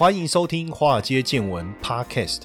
[0.00, 2.44] 欢迎收听《华尔街见闻》Podcast。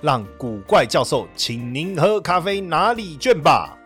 [0.00, 3.78] 让古怪教授请您喝咖啡拿礼券吧。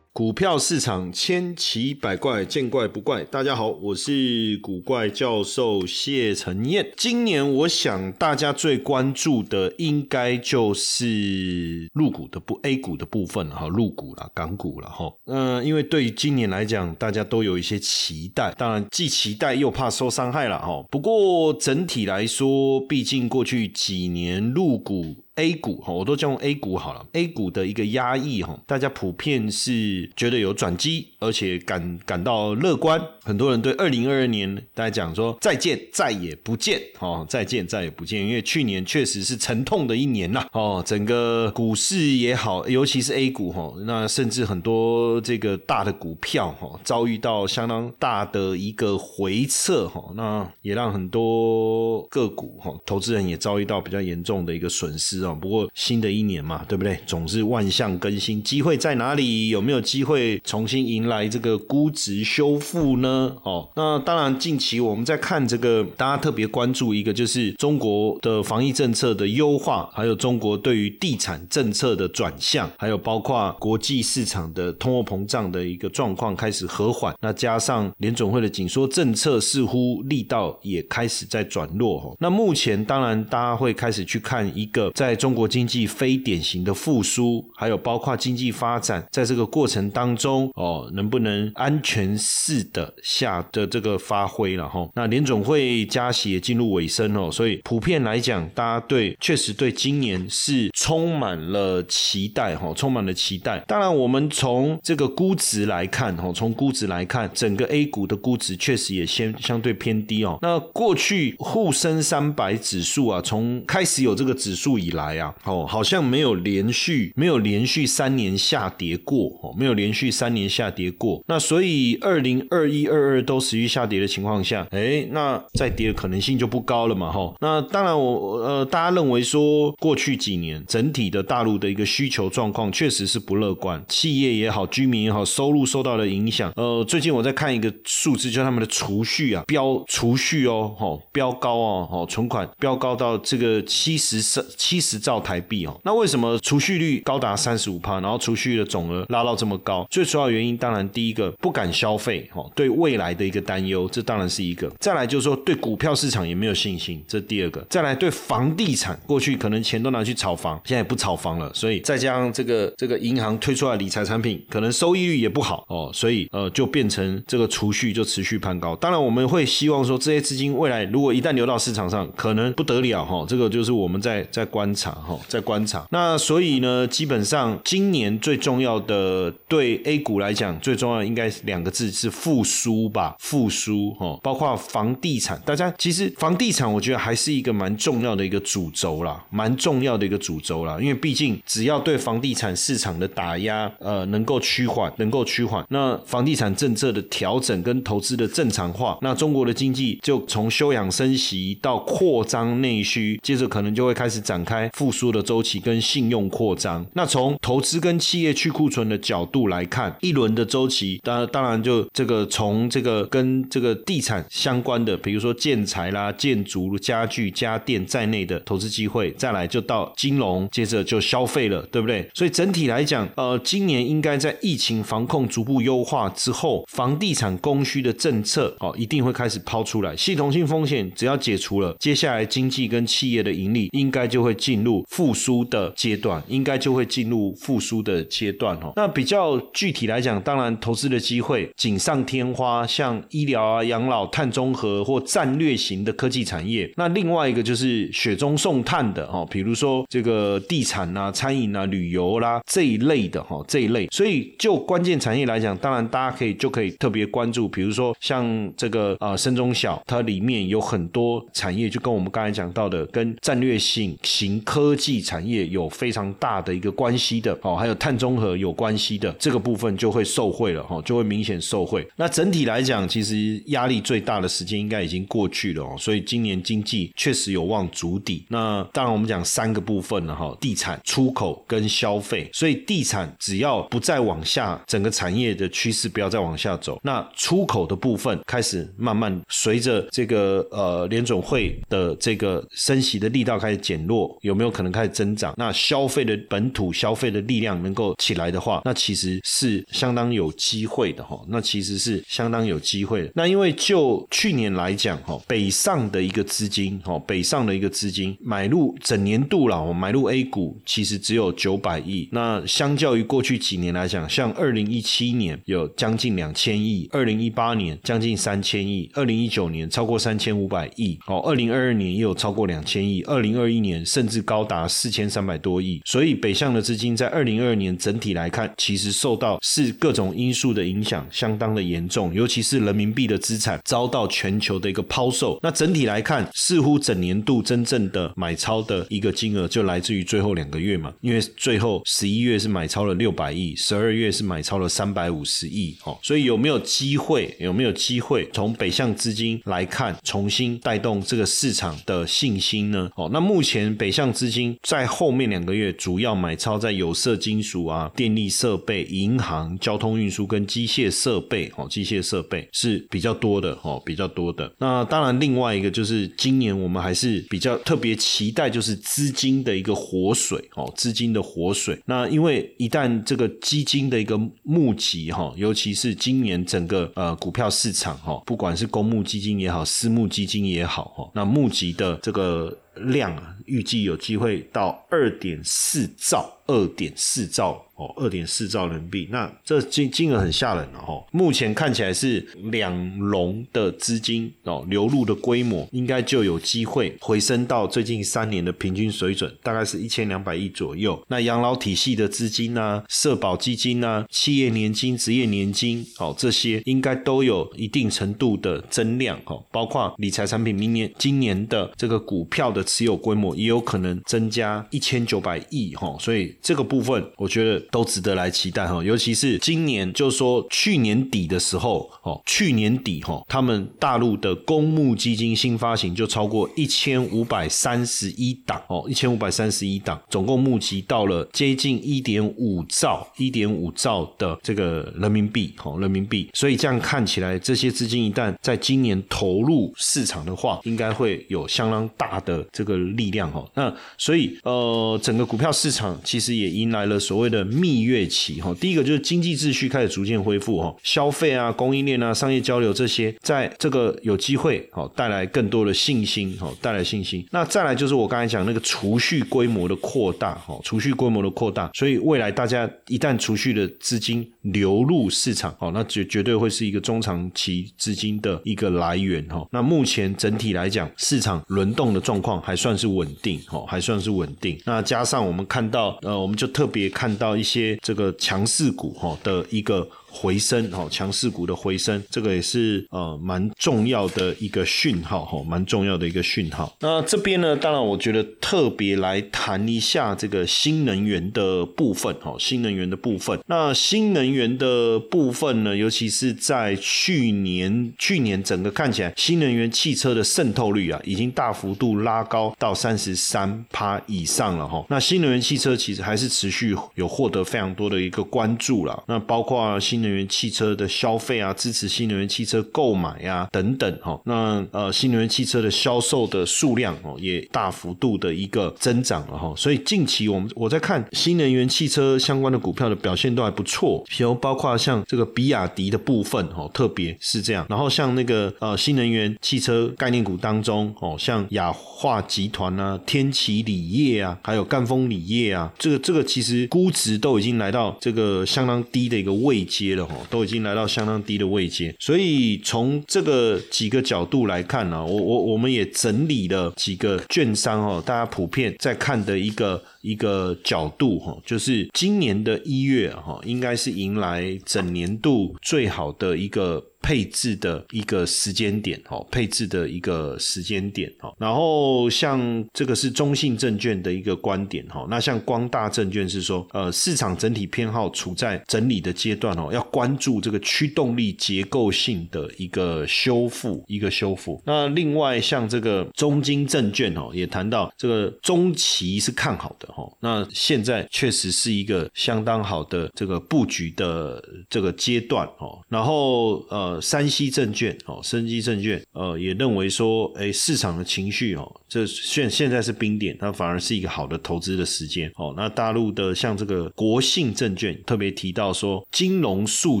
[0.18, 3.22] 股票市场千奇百怪，见怪不怪。
[3.22, 6.90] 大家好，我是古怪教授谢承彦。
[6.96, 15.08] 今年我想大家最关注的应该就是入股的部 A 股的部分哈，入股了港股了哈。
[15.26, 20.84] 嗯，因为对于今年来讲，大家都有一些期待，当然既期待又怕受伤害了哈。
[20.90, 25.14] 不过整体来说，毕竟过去几年入股。
[25.38, 27.06] A 股哈，我都叫用 A 股好了。
[27.12, 33.00] A 股的一个压抑哈，大家普遍是觉得有转机，而且感感到乐观。
[33.22, 56.98] 很多人对二零二二年大家讲说再见再也不见哦，再见再也不见，因为去年确实是沉痛的一年呐哦，整个股市也好，尤其是 A 股哈，那甚至很多这个大的股票哈，遭遇到相当大的一个回撤哈，那也让很多个股哈，投资人也遭遇到比较严重的一个损失不过新的一年嘛，对不对？
[57.06, 59.48] 总是万象更新，机会在哪里？
[59.48, 63.36] 有没有机会重新迎来这个估值修复呢？
[63.42, 77.14] 哦，那当然，近期我们在看这个，大家特别关注一个，就是中国的防疫政策的优化，还有中国对于地产政策的转向，还有包括国际市场的通货膨胀的一个状况开始和缓。
[77.20, 82.00] 那加上联总会的紧缩政策似乎力道也开始在转弱。
[82.00, 94.88] 哦那目前当然大家会开始去看一个在中国经济非典型的复苏，还有包括经济发展，在这个过程当中哦，能不能安全式的下的这个发挥了哈？
[94.94, 103.58] 那联总会加息也进入尾声哦，所以普遍来讲，大家对确实对今年是充满了期待哈，充满了期待。
[103.66, 110.38] 当然，我们从这个估值来看哈，从估值来看，整个 A 股的估值确实也先相对偏低哦。
[110.40, 114.97] 那过去沪深三百指数啊，从开始有这个指数以来。
[114.98, 121.22] 来呀，哦，好像没有连续没有连续三年下跌过，哦，没有连续三年下跌过。
[121.28, 127.32] 那所以二零二一、二二都持续下跌的情况下，哎，那再跌的可能性就不高了嘛，哈。
[127.40, 136.52] 那当然，我呃，大家认为说过去几年整体的大陆的一个需求状况确实是不乐观，企业也好，居民也好，收入受到了影响。
[136.56, 144.87] 呃，最近我在看一个数字，就是他们的储蓄啊，标储蓄哦，哈，标高哦，哦，存款标高到这个七十三七十。
[144.88, 149.86] 十兆台币哦，那为什么储蓄率高达三十五趴，然后储蓄的总额拉到这么高？
[149.90, 154.70] 最主要原因当然第一个不敢消费哦，对未来的一个担忧，这当然是一个。
[154.80, 157.64] 再来就是说对股票市场也没有信心，这第二个。
[157.68, 168.74] 再来对房地产，过去可能钱都拿去炒房，现在也不炒房了，所以再加上这个这个银行推出来理财产品，可能收益率也不好哦，所以呃就变成这个储蓄就持续攀高。
[168.76, 174.92] 当然我们会希望说这些资金未来如果一旦流到市场上，可能不得了哈，这个就是我们在在观察。
[174.92, 175.84] 哈，在观察。
[175.90, 183.16] 那所以呢，基本上今年最重要的对 A 股来讲，最重要应该是两个字，是复苏吧？
[183.18, 185.40] 复苏哈，包括房地产。
[185.44, 190.78] 大家其实房地产，我觉得还是一个蛮重要的一个主轴啦，蛮重要的一个主轴啦。
[190.80, 204.67] 因为毕竟只要对房地产市场的打压，呃，能够趋缓，能够趋缓，那房地产政策的调整跟投资的正常化，那中国的经济就从休养生息到扩张内需，接着可能就会开始展开。
[204.74, 222.08] 复苏的周期跟信用扩张，那从投资跟企业去库存的角度来看，一轮的周期，当当然就这个从这个跟这个地产相关的，比如说建材啦、建筑、家具、家电在内的投资机会，再来就到金融，接着就消费了，对不对？
[222.14, 234.57] 所以整体来讲，呃，今年应该在疫情防控逐步优化之后，房地产供需的政策哦，一定会开始抛出来，系统性风险只要解除了，接下来经济跟企业的盈利应该就会进。
[234.58, 238.72] 进入复苏的阶段，应该就会进入复苏的阶段哦。
[238.74, 246.68] 那比较具体来讲，当然投资的机会锦上添花，像医疗啊、养老、碳中和或战略型的科技产业。
[246.76, 253.86] 那另外一个就是雪中送炭的哦，比如说这个地产啊、餐饮啊、旅游啦这一类的哈，这一类。
[253.92, 271.86] 所以就关键产业来讲，当然大家可以就可以特别关注，比如说像这个啊深中小，它里面有很多产业，就跟我们刚才讲到的，跟战略性型科技产业有非常大的一个关系的哦，还有碳中和有关系的这个部分就会受惠了哈，就会明显受惠。
[271.96, 278.24] 那整体来讲，其实压力最大的时间应该已经过去了哦，所以今年经济确实有望筑底。
[278.28, 282.30] 那当然我们讲三个部分了哈，地产、出口跟消费。
[282.32, 295.34] 所以地产只要不再往下，整个产业的趋势不要再往下走，那出口的部分开始慢慢随着这个呃联总会的这个升息的力道开始减弱，有没有可能开始增长？
[295.36, 301.20] 那消费的本土消费的力量能够起来的话，那其实是相当有机会的哈。
[301.28, 303.10] 那其实是相当有机会的。
[303.16, 312.08] 那因为就去年来讲哈，北上的一个资金哈，北上的一个资金买入整年度了，买入 A 股其实只有九百亿。
[312.12, 325.80] 那相较于过去几年来讲，像二零一七年有将近两千亿，二零一八年将近三千亿，二零一九年超过三千五百亿，哦，二零二二年也有超过两千亿，二零二一年甚至高达四千三百多亿。
[325.86, 335.38] 所以北向的资金在二零二二年整体来看，其实受到是各种因素的影响相当的严重，尤其是人民币的资产遭到全球的一个抛售。
[335.42, 345.74] 那整体来看，似乎整年度真正的买超的一个金额就来自于最后两个月嘛，因为最后十一月是买超了六百亿，十二月是买超了三百五十亿。
[345.84, 347.34] 哦，所以有没有机会？
[347.38, 352.90] 有没有机会从北向资金来看，重新带动这个市场的信心呢？
[352.96, 361.52] 哦，那目前北向资金在后面两个月主要买超在有色金属啊、电力设备、银行、交通运输跟机械设备。
[361.56, 363.58] 哦，机械设备是比较多的。
[363.62, 364.50] 哦，比较多的。
[364.58, 370.42] 那当然，另外一个就是今年我们还是比较特别期待，就是资金的一个活水。
[370.54, 371.78] 哦，资金的活水。
[371.86, 387.64] 那因为一旦这个基金的一个募集，哈，尤其是今年整个呃股票市场，哈，不管是公募基金也好，私募基金也好，哈，那募集的这个量啊，预计有机会到二点四兆，二点四兆。
[387.78, 391.00] 哦，二点四兆人民币，那这金金额很吓人了哈。
[391.12, 392.18] 目前看起来是
[392.50, 401.00] 两融的资金哦流入的规模，应该就有机会回升到最近三年的平均水准，大概是一千两百亿左右。
[401.06, 409.40] 那养老体系的资金呢，社保基金呢，企业年金、职业年金，哦，这些应该都有一定程度的增量哦。
[409.52, 415.96] 包括理财产品，明年、今年的这个股票的持有规模也有可能增加一千九百亿哈。
[416.00, 417.58] 所以这个部分，我觉得。
[417.70, 436.28] 都值得来期待哈，尤其是今年，就是说去年底的时候，哦，去年底哈，他们大陆的公募基金新发行就超过一千五百三十一档哦，一千五百三十一档，总共募集到了接近一点五兆，一点五兆的这个人民币，哦，人民币。
[436.32, 443.44] 所以这样看起来，这些资金一旦在今年投入市场的话，应该会有相当大的这个力量哈。
[443.54, 447.44] 那所以呃，整个股票市场其实也迎来了所谓的。
[447.48, 457.26] 蜜月期哈，第一个就是经济秩序开始逐渐恢复哈，消费啊、供应链啊、商业交流这些，在这个有机会哈，带来更多的信心哈，带来信心。
[457.30, 469.46] 那再来就是我刚才讲那个储蓄规模的扩大哈，储蓄规模的扩大，所以未来大家一旦储蓄的资金流入市场哦，那绝绝对会是一个中长期资金的一个来源哈。
[469.50, 474.56] 那目前整体来讲，市场轮动的状况还算是稳定哦，还算是稳定。
[474.64, 477.42] 那加上我们看到呃，我们就特别看到一。
[477.48, 479.88] 些这个强势股哈的一个。
[480.20, 486.76] 回升哈，强势股的回升，这个也是呃蛮重要的一个讯号哈，蛮重要的一个讯号。
[486.80, 493.38] 那这边呢，当然我觉得特别来谈一下这个新能源的部分哈，新能源的部分。
[493.46, 504.84] 那新能源的部分呢，尤其是在去年，去年整个看起来，新能源汽车的渗透率啊，已经大幅度拉高到三十三趴以上了哈。
[504.88, 509.04] 那新能源汽车其实还是持续有获得非常多的一个关注了。
[509.06, 514.20] 那包括新能能源汽车的消费啊，支持新能源汽车购买啊等等哈。
[514.24, 519.52] 那呃，新能源汽车的销售的数量哦也大幅度的一个增长了哈。
[519.56, 527.66] 所以近期我们我在看新能源汽车相关的股票的表现都还不错，比如包括像这个比亚迪的部分哦，特别是这样。
[527.68, 541.94] 然后像那个呃新能源汽车概念股当中哦，像亚化集团啊、天齐锂业啊，还有赣锋锂业啊，这个这个其实估值都已经来到这个相当低的一个位阶了哈，都已经来到相当低的位阶。
[541.98, 556.84] 所以从这个几个角度来看呢，我我我们也整理了几个券商哦，大家普遍在看的一个一个角度哈，就是今年的一月哈，应该是迎来整年度最好的一个。
[557.00, 574.60] 配置的一个时间点，哦，配置的一个时间点，哦，然后像这个是中信证券的一个观点，哈，那像光大证券是说，呃，市场整体偏好处在整理的阶段，哦，要关注这个驱动力结构性的一个修复，一个修复。
[574.66, 586.87] 那另外像这个中金证券，哦，也谈到这个中期是看好的，哦，那现在确实是一个相当好的这个布局的这个阶段，哦，然后呃。
[586.88, 595.54] 呃，山西证券哦，生机证券呃，也认为说，哎，市场的情绪哦，这现现在是冰点，它反而是一个好的投资的时间哦。
[595.56, 600.00] 那大陆的像这个国信证券特别提到说，金融数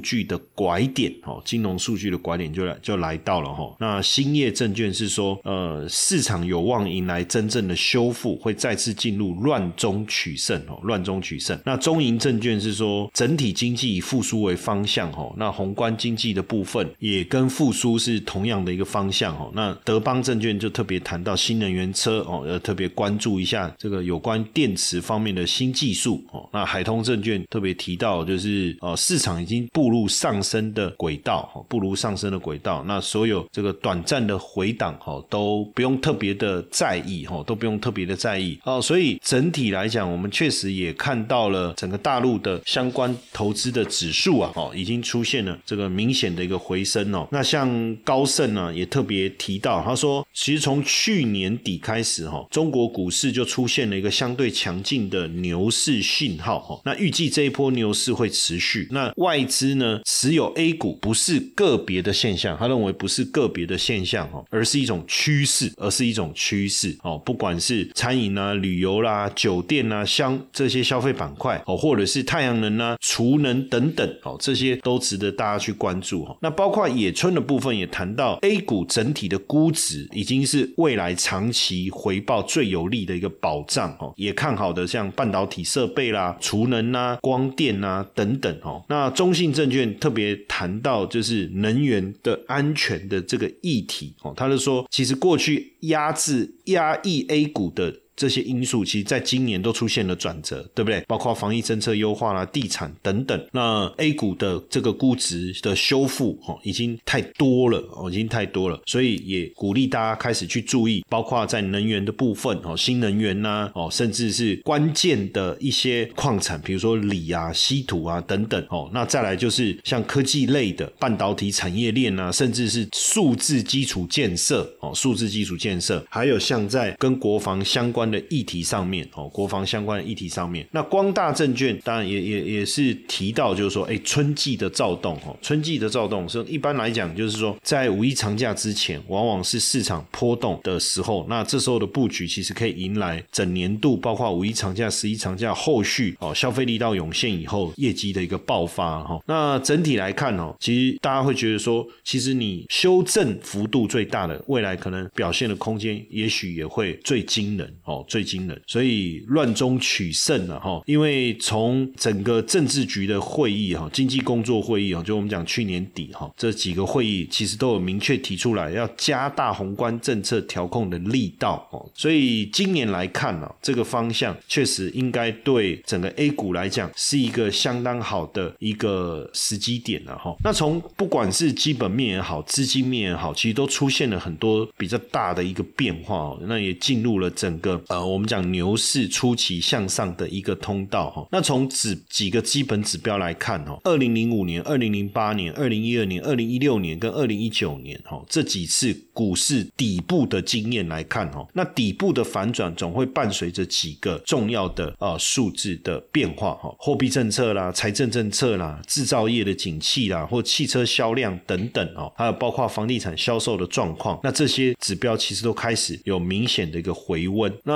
[0.00, 3.76] 据的拐点哦，金融数据的拐点就来就来到了哈。
[3.80, 11.58] 那兴业证券是说，呃，市场有望迎来真正的修复，会再次进入乱中取胜哦，乱中取胜。
[11.64, 16.86] 那中银证券是说，整体经济以复苏为方向哦，那宏观经济的部分。
[16.98, 19.50] 也跟复苏是同样的一个方向哦。
[19.54, 26.46] 那德邦证券就特别谈到新能源车哦，要特别关注一下这个有关电池方面的新技术哦。
[26.52, 32.84] 那海通证券特别提到，就是呃市场已经步入上升的轨道哦，步入上升的轨道。
[32.86, 38.82] 那所有这个短暂的回档哦，都不用特别的在意哦，都不用特别的在意哦。
[38.82, 46.56] 所以整体来讲，我们确实也看到了整个大陆的相关投资的指数啊哦，已经出现了这个明显的一个。
[46.66, 58.86] 回升哦，那像高盛呢也特别提到，他说，其实从去年底开始哈，中国股市就出现了一个相对强劲的牛市信号哈，那预计这一波牛市会持续。
[58.92, 67.20] 那外资呢持有 A 股不是个别的现象，他认为不是个别的现象哈，而是一种趋势，而是一种趋势哦。
[67.26, 76.36] 不管是餐饮啊、旅游啦、酒店啊、香这些消费板块哦，或者是太阳能啊、储能等等哦，这些都值得大家去关注哈。
[76.40, 88.84] 那包括野村的部分也谈到，A 股整体的估值已经是未来长其回报最有利的一个保障哦，也看好的像半导体设备啦、储能啊、光电啊等等哦。
[88.90, 97.94] 那中信证券特别谈到就是能源的安全的这个议题哦，他就说，其实过去压制压抑 A 股的。
[98.16, 101.00] 这些因素其实在今年都出现了转折，对不对？
[101.06, 103.46] 包括防疫政策优化啦、地产等等。
[103.52, 108.80] 那 A 股的这个估值的修复，哦，已经太多了，哦，已经太多了。
[108.86, 118.66] 所以也鼓励大家开始去注意，包括在能源的部分，哦，新能源呐，哦，甚至是关键的一些矿产，比如说锂啊、稀土啊等等。
[118.70, 128.05] 哦，那再来就是像科技类的半导体产业链啊，甚至是数字基础建设，哦，数字基础建设，还有像在跟国防相关。
[128.10, 149.20] 的议题上面哦，国防相关的议题上面，那光大证券当然也也也是提到，就是说，哎，春季的躁动哦，春季的躁动是一般来讲，就是说，在五一长假之前，往往是市场波动的时候，那这时候的布局其实可以迎来整年度，包括五一长假、十一长假后续哦，消费力道涌现以后，业绩的一个爆发哈。
[149.26, 157.95] 那整体来看哦，其实大家会觉得说，其实你修正幅度最大的，未来可能表现的空间，也许也会最惊人哦。
[158.08, 160.82] 最惊人，所以乱中取胜了哈。
[160.86, 171.84] 因为从整个政治局的会议哈，经济工作会议哈，就我们讲去年底哈，这几个会议其实都有明确提出来要加大宏观政策调控的力道哦。
[171.94, 180.36] 所以今年来看呢，这个方向确实应该对整个 A 股来讲是一个相当好的一个时机点了哈。
[180.44, 186.38] 那从不管是基本面也好，资金面也好，其实都出现了很多比较大的一个变化哦。
[186.42, 187.80] 那也进入了整个。
[187.88, 191.26] 呃，我们讲牛市初期向上的一个通道哈。
[191.30, 217.52] 那从指几个基本指标来看哦，二零零五年、二零零八年、二零一二年、二零一六年跟二零一九年哈这几次股市底部的经验来看哈，那底部的反转总会伴随着几个重要的呃数字的变化哈，货币政策啦、财政政策啦、制造业的景气啦或汽车销量等等哦，还有包括房地产销售的状况，那这些指标其实都开始有明显的一个回温。
[217.64, 217.75] 那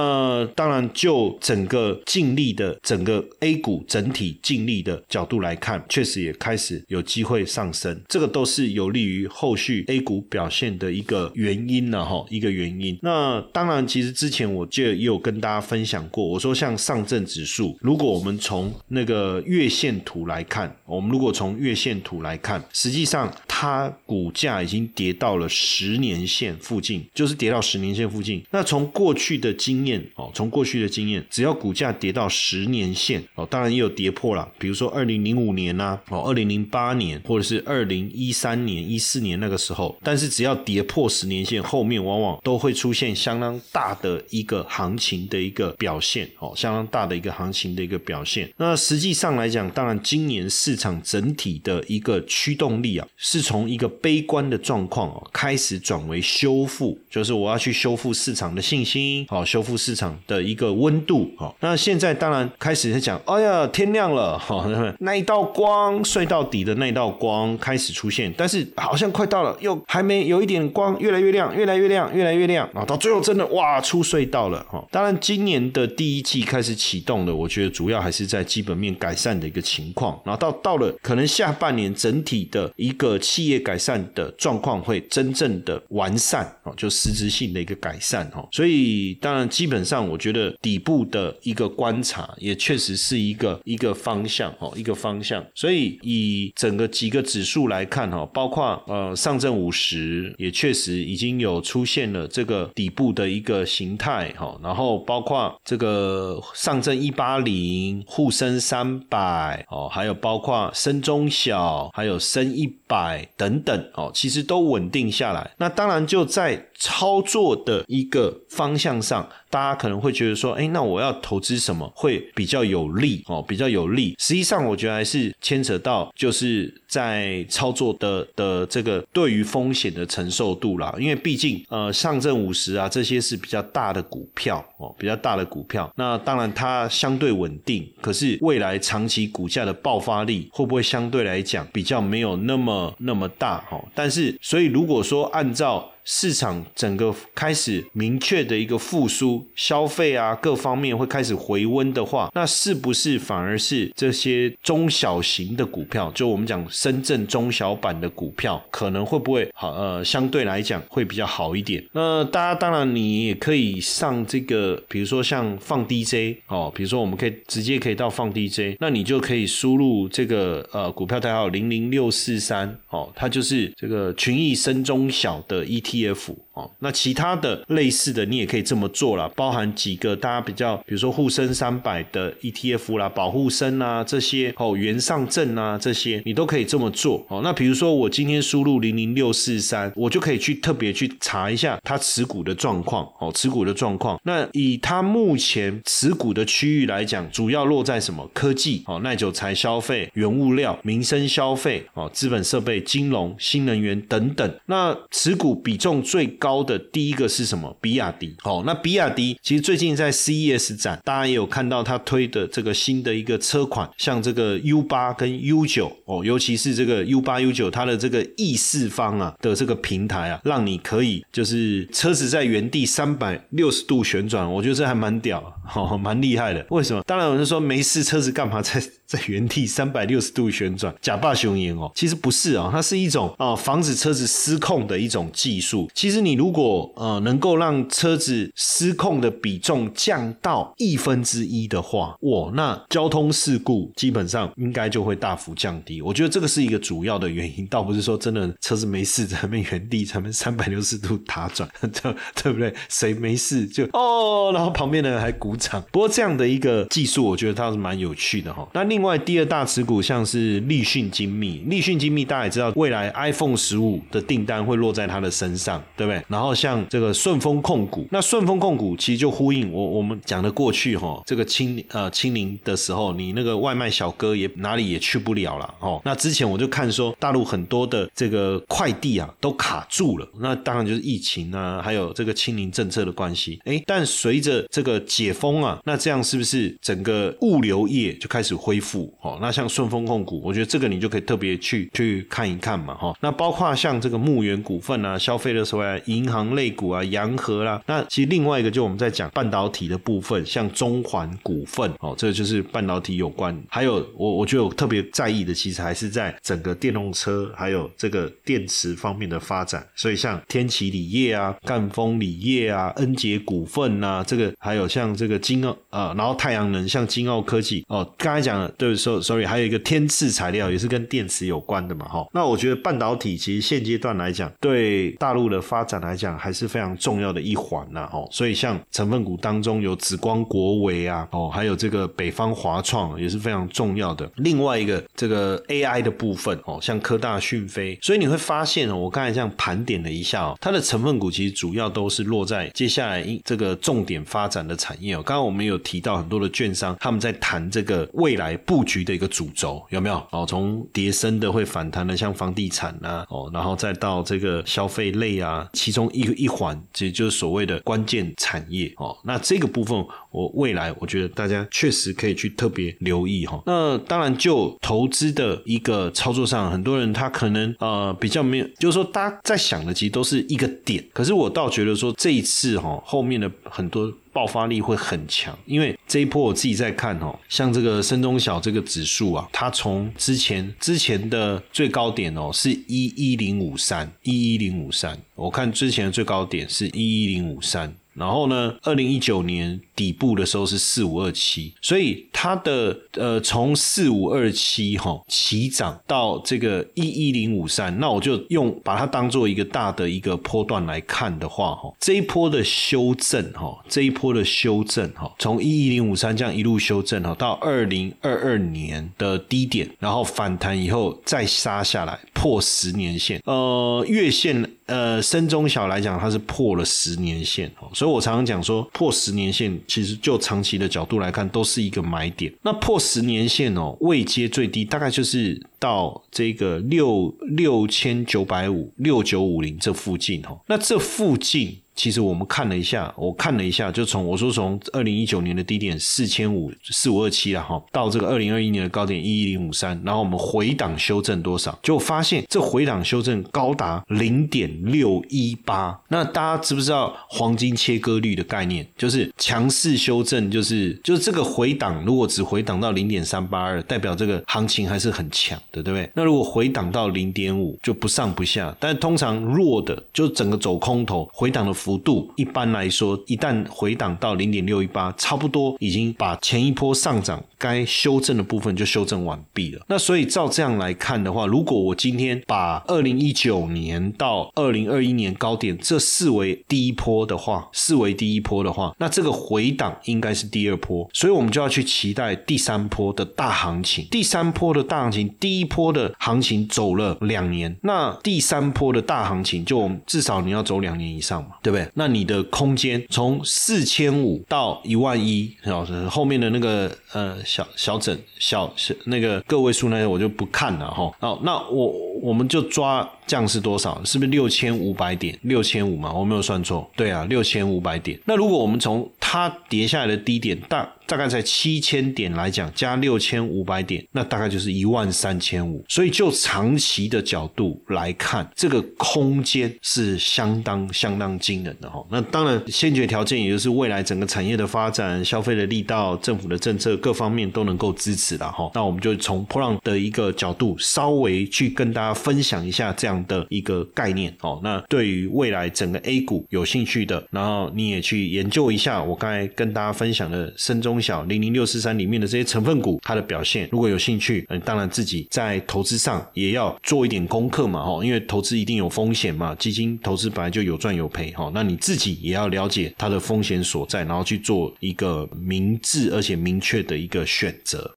[0.54, 12.98] 当然，就整个净利的整个 A 股整体净利的角度来看，确实也开始有机会上升，这个都是有利于后续 A 股表现的一个原因了哈，一个原因。
[13.02, 28.42] 那当然，其实之前我就也有跟大家分享过，我说像上证指数，如果我们从那个月线图来看，我们如果从月线图来看，实际上它股价已经跌到了十年线附近，就是跌到十年线附近。
[28.50, 48.52] 那从过去的经验哦，从过去的经验，只要股价跌到十年线哦，当然也有跌破了，比如说二零零五年呐，哦，二零零八年或者是二零一三年、一四年那个时候，但是只要跌破十年线，后面往往都会出现相当大的一个行情的一个表现哦，相当大的一个行情的一个表现。
[48.58, 61.56] 那实际上来讲，当然今年市场整体的一个驱动力啊，是从一个悲观的状况哦，开始转为修复，就是我要去修复市场的信心，好，修复市场的一个温度，好。
[61.60, 64.66] 那现在当然开始在讲，哎呀，天亮了，哈，
[65.00, 74.84] 那一道光睡到底的那一道光开始出现，但是好像快到了，又还没有一点光，越来越亮，越来越亮，越来越亮啊，到最后真的哇，出隧道了，哈。
[74.90, 95.44] 当然，今年的第一季开始启动了，我觉得主要还是在基本面改善的一个情况，然后到到了可能下半年整体的一个企业改善的状况会真正的完善哦，就实质性的一个改善哦，所以当然基本上我觉得底部的一个观察也确实是一个一个方向哦，一个方向。
[95.54, 115.50] 所以以整个几个指数来看哈，包括呃上证五十也确实已经有出现了这个底部的一个形态哈，然后包括这个上证一八零、沪深三百哦，还有包括深中小，还有深一百等等哦，其实都稳定下来。
[115.58, 119.28] 那当然就在操作的一个方向上。
[119.48, 123.44] 大家可能会觉得说，哎，那我要投资什么会比较有利哦？
[123.46, 124.14] 比较有利。
[124.16, 130.94] 实际上，我觉得还是牵扯到就是在操作的的这个对于风险的承受度啦。
[131.00, 135.92] 因为毕竟呃，上证五十啊这些是比较大的股票哦，比较大的股票。
[135.96, 143.84] 那当然它相对稳定，可是未来长期股价的爆发力会不会相对来讲比较没有那么那么大哦？
[143.96, 159.70] 但是所以如果说按照市场整个开始明确的一个复苏，消费啊各方面会开始回温的话，那是不是反而是这些中小型的股票，就我们讲深圳中小板的股票，可能会不会好？
[159.70, 161.82] 呃，相对来讲会比较好一点。
[161.92, 175.99] 那大家当然你也可以上这个，比如说像放 DJ 哦，比如说我们可以直接可以到放 DJ，那你就可以输入这个呃股票代号零零六四三哦，它就是这个群益深中小的 ET。
[176.00, 187.40] T F 哦，那其他的类似的你也可以这么做了，包含几个大家比较，比如说沪深三百的 E T F 啦，保护生啊这些哦，原上证啊这些，你都可以这么做哦。
[187.42, 194.20] 那比如说我今天输入零零六四三，我就可以去特别去查一下它持股的状况哦，持股的状况。
[194.24, 204.54] 那以它目前持股的区域来讲，主要落在什么科技哦，耐久材消费、原物料、民生消费哦，资本设备、金融、新能源等等。
[204.66, 207.76] 那持股比重最高高的第一个是什么？
[207.80, 208.34] 比亚迪。
[208.42, 225.40] 哦，那比亚迪其实最近在 CES 展，大家也有看到它推的这个新的一个车款，像这个 U 八跟 U 九哦，尤其是这个 U 八 U 九，它的这个 E 四方啊的这个平台啊，让你可以就是车子在原地三百六十度旋转，我觉得这还蛮屌，
[225.76, 226.66] 哦，蛮厉害的。
[226.70, 227.00] 为什么？
[227.06, 230.92] 当然有人说没事，车子干嘛在 在原地三百六十度旋转？
[231.00, 235.90] 假霸雄鹰哦，其实不是啊，它是一种啊防止车子失控的一种技术。
[235.94, 246.00] 其实你你如果呃能够让车子失控的比重降到亿分之一的话，哇，那交通事故基本上应该就会大幅降低。
[246.00, 252.72] 我觉得这个是一个主要的原因，倒不是说真的车子没事在那边原地咱们三百六十度打转，对 对不对？
[252.88, 255.82] 谁没事就哦，然后旁边的人还鼓掌。
[255.90, 258.68] 不过这样的一个技术，我觉得它是蛮有趣的哈。
[258.72, 265.50] 那另外第二大持股像是立讯精密，立讯精密大家也知道，未来 iPhone 十五的订单会落在它的身。
[265.50, 266.19] 上对不对？
[266.28, 276.00] 然后像这个顺丰控股，那顺丰控股其实就呼应我我们讲的过去哈，这个清呃清零的时候，你那个外卖小哥也哪里也去不了了哦。
[276.04, 283.60] 那之前我就看说大陆很多的这个快递啊都卡住了，那当然就是疫情啊，还有这个清零政策的关系。
[283.64, 289.12] 哎，但随着这个解封啊，那这样是不是整个物流业就开始恢复？
[289.20, 293.16] 哦，那像顺丰控股，我觉得这个你就可以特别去去看一看嘛，哈。
[293.20, 297.80] 那包括像这个牧原股份啊，消费的时候，银行类股啊，洋河啦。
[297.86, 303.56] 那其实另外一个就我们在讲半导体的部分，像中环股份哦，这个就是半导体有关。
[303.68, 309.86] 还有我我觉得我特别在意的，其实还是在整个电动车还有这个电池方面的发展。
[309.94, 322.26] 所以像天齐锂业啊、赣锋锂业啊、恩捷股份呐，这个还有像这个金奥啊，然后太阳能像金奥科技哦，刚才讲的对说 sorry，还有一个天赐材料也是跟电池有关的嘛，哈。
[322.32, 328.28] 那我觉得半导体其实现阶段来讲，对大陆的发展来讲还是非常重要的一环呐，哦。
[328.30, 334.30] 所以像成分股当中有紫光国维啊，哦，还有这个北方华创也是非常重要的。
[334.36, 345.22] 另外一个这个 AI 的部分哦，像科大讯飞，所以你会发现哦，我刚才这样盘点了一下哦，它的成分股其实主要都是落在接下来这个重点发展的产业哦。
[345.24, 350.22] 刚刚我们有提到很多的券商他们在谈这个未来布局的一个主轴有没有？
[350.30, 359.16] 哦，从叠升的会反弹的，像房地产啊，哦，然后再到这个消费类啊，其中一一环其实就是所谓的关键产业哦。
[359.24, 359.98] 那这个部分，
[360.30, 363.60] 我未来我觉得大家确实可以去特别留意哈。
[363.66, 374.12] 那当然，就投资的一个操作上，很多人他可能呃比较没有，就是说大家在想的其实都是一个点，可是我倒觉得说这一次哈后面的很多。
[374.32, 387.94] 爆发力会很强，因为这一波我自己在看哦，像这个深中小这个指数啊，它从之前之前的最高点哦是一一零五三一一零五三，我看之前的最高点是一一零五三。
[388.12, 417.70] 然后呢，二零一九年底部的时候是四五二七，所以它的呃从四五二七哈起涨到这个一一零五三，那我就用把它当做一个大的一个波段来看的话哈，这一波的修正哈，这一波的修正哈，从一一零五三这样一路修正哈，到二零二二年的低点，然后反弹以后再杀下来破十年线，呃月线呃深中小来讲，它是破了十年线。
[417.92, 422.52] 所以我常常讲说，破十年线其实就长期的角度来看，都是一个买点。
[422.62, 430.60] 那破十年线哦，未接最低大概就是到这个六六千九百五六九五零这附近哦。
[430.68, 431.79] 那这附近。
[432.00, 441.78] 其实我们看了一下，我看了一下，就从我说从二零一九年的低点四千五四五二七了哈，到这个二零二一年的高点一一零五三，然后我们回档修正多少？
[441.82, 446.00] 就发现这回档修正高达零点六一八。
[446.08, 448.86] 那大家知不知道黄金切割率的概念？
[448.96, 456.10] 就是强势修正，就是就是这个回档如果只回档到零点三八二，代表这个行情还是很强的，对不对？
[456.14, 458.74] 那如果回档到零点五，就不上不下。
[458.80, 461.89] 但通常弱的，就整个走空头回档的幅。
[461.90, 469.84] 幅度一般来说，一旦回档到零点六一八，差不多已经把前一波上涨该修正的部分就修正完毕了。
[469.88, 484.06] 那所以照这样来看的话，如果我今天把二零一九年到二零二一年高点这视为第一波的话，视为第一波的话，那这个回档应该是第二波，所以我们就要去期待第三波的大行情。
[484.10, 491.86] 第三波的大行情，第一波的行情走了两年，那第三波的大行情就至少你要走两年以上嘛，对不对？
[491.94, 501.12] 那你的空间从四千五到一万一，老师后面的那个呃小小整小小那个个位数那些我就不看了哈。
[501.18, 504.00] 哦，那我我们就抓降是多少？
[504.04, 505.36] 是不是六千五百点？
[505.42, 506.88] 六千五嘛，我没有算错。
[506.94, 508.16] 对啊，六千五百点。
[508.24, 510.88] 那如果我们从它跌下来的低点大。
[511.10, 515.84] 大概在七千点来讲，加六千五百点，那大概就是一万三千五。
[515.88, 522.06] 所以就长期的角度来看，这个空间是相当相当惊人的哈。
[522.12, 528.70] 那当然，先决条件也就是未来整个产业的发展、消费的力道、政府的政策各方面都能够支持了哈。
[528.72, 534.60] 那我们就从波浪的一个角度，稍微去跟大家分享一下这样的一个概念哦。
[534.62, 557.90] 那对于未来整个 A 股有兴趣的，然后你也去研究一下我刚才跟大家分享的深中小零零六四三里面的这些成分股，它的表现，如果有兴趣，嗯，当然自己在投资上也要做一点功课嘛，哈，因为投资一定有风险嘛，基金投资本来就有赚有赔，哈，那你自己也要了解它的风险所在，然后去做一个明智而且明确的一个选择。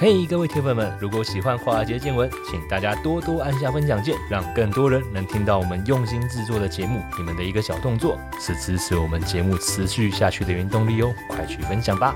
[0.00, 7.00] 嘿，各位铁粉们，如果喜欢华尔街见闻，请大家多多按下分享键，让更多人能听到我们用心制作的节目。
[7.16, 12.14] 你们的一个小动作，是支持我们节目持续下去的原动力哦，快去分享吧！